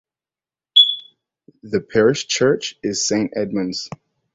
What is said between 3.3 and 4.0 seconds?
Edmund's.